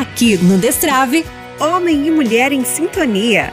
[0.00, 1.26] Aqui no Destrave,
[1.60, 3.52] Homem e Mulher em Sintonia.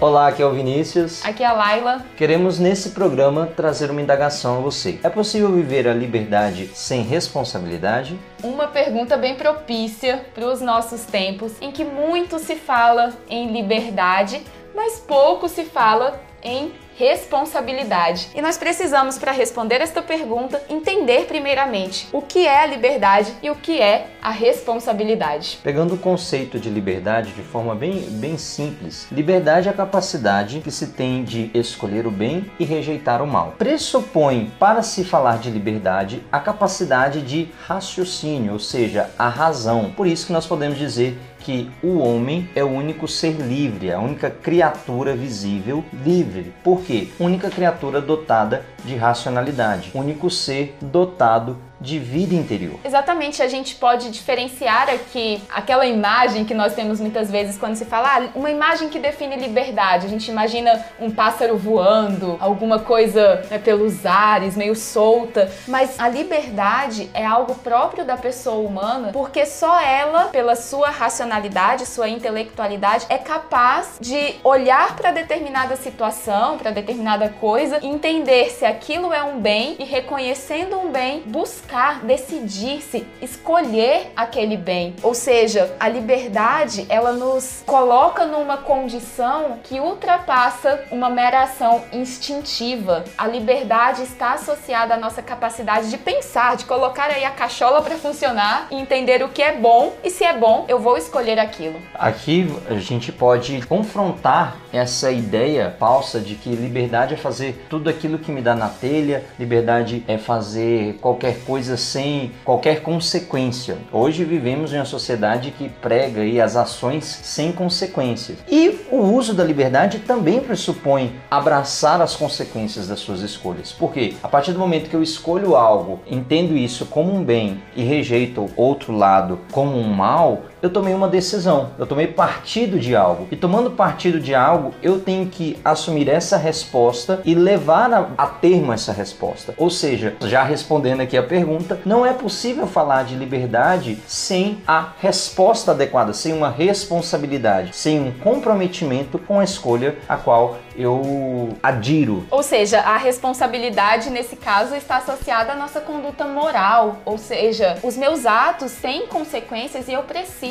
[0.00, 1.22] Olá, aqui é o Vinícius.
[1.22, 2.06] Aqui é a Laila.
[2.16, 4.98] Queremos nesse programa trazer uma indagação a você.
[5.02, 8.18] É possível viver a liberdade sem responsabilidade?
[8.42, 14.42] Uma pergunta bem propícia para os nossos tempos, em que muito se fala em liberdade,
[14.74, 18.28] mas pouco se fala em responsabilidade.
[18.34, 23.50] E nós precisamos, para responder esta pergunta, entender primeiramente o que é a liberdade e
[23.50, 25.58] o que é a responsabilidade.
[25.62, 30.70] Pegando o conceito de liberdade de forma bem, bem simples, liberdade é a capacidade que
[30.70, 33.54] se tem de escolher o bem e rejeitar o mal.
[33.58, 39.92] Pressupõe, para se falar de liberdade, a capacidade de raciocínio, ou seja, a razão.
[39.96, 44.00] Por isso que nós podemos dizer que o homem é o único ser livre, a
[44.00, 46.52] única criatura visível livre.
[46.64, 47.06] Por quê?
[47.20, 52.80] Única criatura dotada de racionalidade, único ser dotado de vida interior.
[52.84, 57.84] Exatamente, a gente pode diferenciar aqui aquela imagem que nós temos muitas vezes quando se
[57.84, 60.04] fala ah, uma imagem que define liberdade.
[60.04, 65.48] A gente imagina um pássaro voando, alguma coisa né, pelos ares, meio solta.
[65.68, 71.86] Mas a liberdade é algo próprio da pessoa humana, porque só ela, pela sua racionalidade,
[71.86, 79.12] sua intelectualidade, é capaz de olhar para determinada situação, para determinada coisa, entender se aquilo
[79.12, 84.94] é um bem e reconhecendo um bem, buscar decidir-se, escolher aquele bem.
[85.02, 93.04] Ou seja, a liberdade, ela nos coloca numa condição que ultrapassa uma mera ação instintiva.
[93.18, 97.96] A liberdade está associada à nossa capacidade de pensar, de colocar aí a cachola para
[97.96, 101.80] funcionar e entender o que é bom e se é bom, eu vou escolher aquilo.
[101.94, 108.18] Aqui a gente pode confrontar essa ideia falsa de que liberdade é fazer tudo aquilo
[108.18, 113.78] que me dá na telha, liberdade é fazer qualquer coisa coisa sem qualquer consequência.
[113.92, 118.38] Hoje vivemos em uma sociedade que prega aí as ações sem consequências.
[118.48, 123.72] E o uso da liberdade também pressupõe abraçar as consequências das suas escolhas.
[123.72, 127.82] Porque a partir do momento que eu escolho algo, entendo isso como um bem e
[127.82, 133.28] rejeito outro lado como um mal, eu tomei uma decisão, eu tomei partido de algo.
[133.30, 138.26] E tomando partido de algo, eu tenho que assumir essa resposta e levar a, a
[138.26, 139.54] termo essa resposta.
[139.58, 144.92] Ou seja, já respondendo aqui a pergunta, não é possível falar de liberdade sem a
[144.98, 152.26] resposta adequada, sem uma responsabilidade, sem um comprometimento com a escolha a qual eu adiro.
[152.30, 157.96] Ou seja, a responsabilidade nesse caso está associada à nossa conduta moral, ou seja, os
[157.96, 160.45] meus atos têm consequências e eu preciso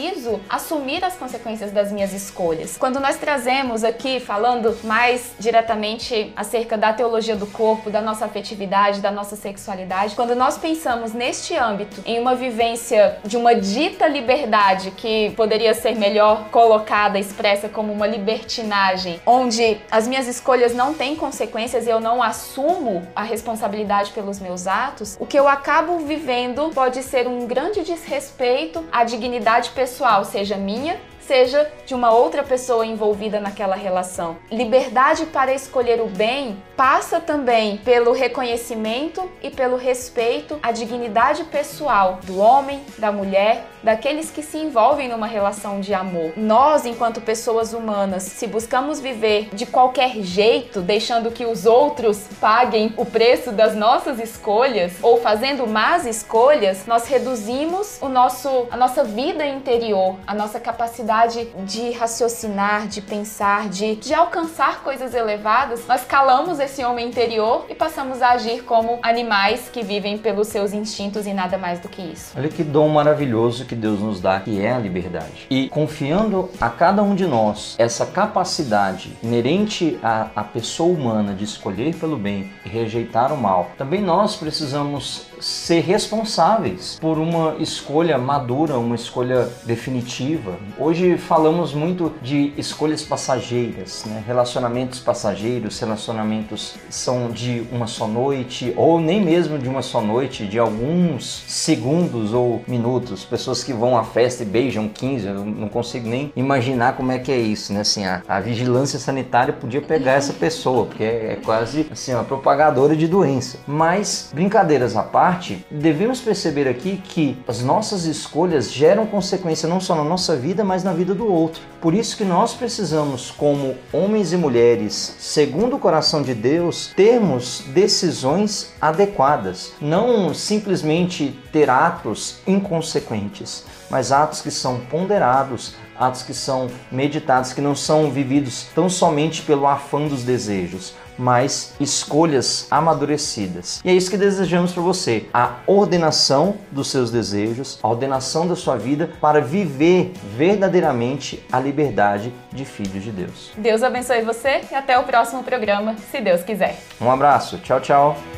[0.50, 2.78] assumir as consequências das minhas escolhas.
[2.78, 9.01] Quando nós trazemos aqui, falando mais diretamente acerca da teologia do corpo, da nossa afetividade,
[9.01, 14.91] da nossa sexualidade, quando nós pensamos neste âmbito, em uma vivência de uma dita liberdade
[14.91, 21.16] que poderia ser melhor colocada, expressa como uma libertinagem, onde as minhas escolhas não têm
[21.16, 26.69] consequências e eu não assumo a responsabilidade pelos meus atos, o que eu acabo vivendo
[26.73, 32.86] pode ser um grande desrespeito à dignidade pessoal, seja minha seja de uma outra pessoa
[32.86, 34.38] envolvida naquela relação.
[34.52, 42.19] Liberdade para escolher o bem passa também pelo reconhecimento e pelo respeito à dignidade pessoal
[42.24, 46.34] do homem, da mulher, daqueles que se envolvem numa relação de amor.
[46.35, 52.94] Nós, enquanto pessoas humanas, se buscamos viver de qualquer jeito, deixando que os outros paguem
[52.97, 59.03] o preço das nossas escolhas ou fazendo más escolhas, nós reduzimos o nosso a nossa
[59.03, 65.88] vida interior, a nossa capacidade capacidade de raciocinar, de pensar, de, de alcançar coisas elevadas,
[65.88, 70.74] nós calamos esse homem interior e passamos a agir como animais que vivem pelos seus
[70.74, 72.34] instintos e nada mais do que isso.
[72.38, 75.48] Olha que dom maravilhoso que Deus nos dá, que é a liberdade.
[75.50, 81.46] E confiando a cada um de nós essa capacidade inerente à, à pessoa humana de
[81.46, 88.18] escolher pelo bem e rejeitar o mal, também nós precisamos ser responsáveis por uma escolha
[88.18, 90.58] madura, uma escolha definitiva.
[90.78, 94.23] Hoje falamos muito de escolhas passageiras, né?
[94.26, 100.46] relacionamentos passageiros, relacionamentos são de uma só noite ou nem mesmo de uma só noite,
[100.46, 103.23] de alguns segundos ou minutos.
[103.26, 107.20] Pessoas que vão à festa e beijam 15, eu não consigo nem imaginar como é
[107.20, 107.82] que é isso, né?
[107.82, 112.23] Assim, a, a vigilância sanitária podia pegar essa pessoa, porque é, é quase assim, uma
[112.23, 113.59] propagadora de doença.
[113.67, 119.79] Mas brincadeiras à parte, parte, devemos perceber aqui que as nossas escolhas geram consequência não
[119.79, 121.63] só na nossa vida, mas na vida do outro.
[121.81, 127.63] Por isso que nós precisamos, como homens e mulheres, segundo o coração de Deus, termos
[127.73, 136.69] decisões adequadas, não simplesmente ter atos inconsequentes, mas atos que são ponderados, atos que são
[136.91, 143.82] meditados, que não são vividos tão somente pelo afã dos desejos, mas escolhas amadurecidas.
[143.84, 148.56] E é isso que desejamos para você: a ordenação dos seus desejos, a ordenação da
[148.56, 153.52] sua vida para viver verdadeiramente a liberdade de filhos de Deus.
[153.58, 156.79] Deus abençoe você e até o próximo programa, se Deus quiser.
[157.00, 158.34] Um abraço, tchau, tchau.